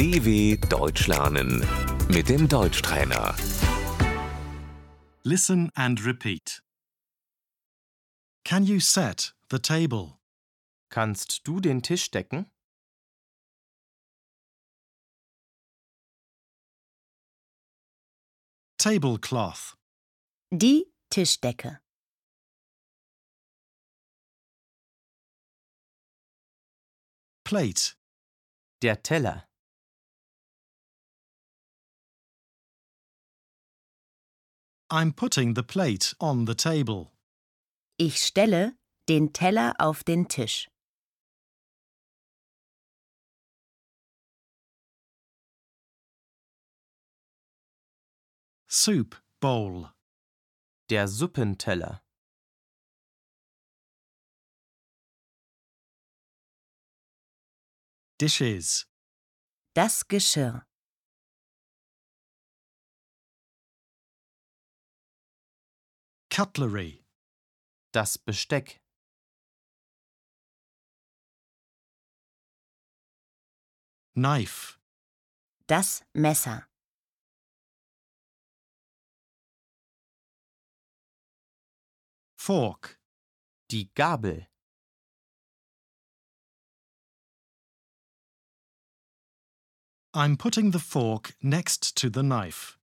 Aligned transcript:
DW 0.00 0.56
Deutsch 0.70 1.08
lernen 1.08 1.60
mit 2.08 2.30
dem 2.30 2.48
Deutschtrainer. 2.48 3.36
Listen 5.24 5.70
and 5.74 6.02
repeat. 6.06 6.62
Can 8.42 8.64
you 8.64 8.80
set 8.80 9.34
the 9.50 9.58
table? 9.58 10.18
Kannst 10.88 11.46
du 11.46 11.60
den 11.60 11.82
Tisch 11.82 12.10
decken? 12.10 12.50
Tablecloth. 18.78 19.76
Die 20.50 20.86
Tischdecke. 21.10 21.78
Plate. 27.44 27.96
Der 28.80 29.02
Teller. 29.02 29.49
I'm 34.92 35.12
putting 35.12 35.54
the 35.54 35.62
plate 35.62 36.14
on 36.18 36.46
the 36.46 36.54
table. 36.54 37.12
Ich 37.96 38.26
stelle 38.26 38.74
den 39.08 39.32
Teller 39.32 39.74
auf 39.78 40.02
den 40.02 40.26
Tisch. 40.26 40.68
Soup 48.68 49.16
bowl. 49.40 49.90
Der 50.88 51.06
Suppenteller. 51.06 52.02
Dishes. 58.20 58.86
Das 59.74 60.08
Geschirr. 60.08 60.66
Cutlery. 66.40 67.04
Das 67.92 68.16
Besteck. 68.16 68.80
Knife. 74.14 74.78
Das 75.66 76.02
Messer. 76.14 76.66
Fork. 82.38 82.98
Die 83.70 83.90
Gabel. 83.94 84.46
I'm 90.14 90.38
putting 90.38 90.72
the 90.72 90.78
fork 90.78 91.36
next 91.42 91.94
to 91.96 92.08
the 92.08 92.22
knife. 92.22 92.78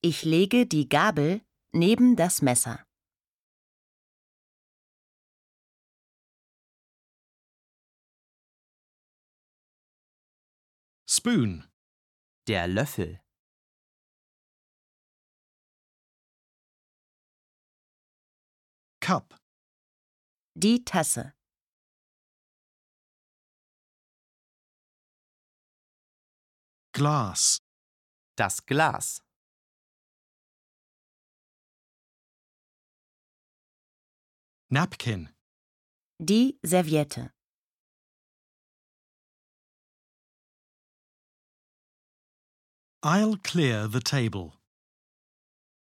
Ich 0.00 0.24
lege 0.24 0.64
die 0.64 0.88
Gabel 0.88 1.42
neben 1.72 2.16
das 2.16 2.42
Messer. 2.42 2.84
Spoon. 11.08 11.68
Der 12.46 12.66
Löffel. 12.68 13.20
Cup. 19.00 19.36
Die 20.54 20.84
Tasse. 20.84 21.34
Glass. 26.92 27.58
Das 28.36 28.64
Glas. 28.66 29.20
Napkin. 34.72 35.28
Die 36.20 36.56
Serviette. 36.62 37.32
I'll 43.02 43.36
clear 43.42 43.88
the 43.88 43.98
table. 43.98 44.52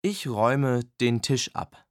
Ich 0.02 0.26
räume 0.26 0.82
den 1.00 1.22
Tisch 1.22 1.54
ab. 1.54 1.86